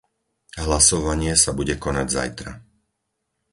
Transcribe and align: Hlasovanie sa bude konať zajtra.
Hlasovanie 0.63 1.33
sa 1.43 1.51
bude 1.59 1.75
konať 1.83 2.07
zajtra. 2.17 2.51